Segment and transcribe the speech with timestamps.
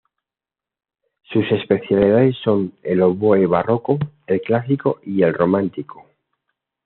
[1.31, 6.07] Sus especialidades son el oboe barroco, el clásico y el romántico.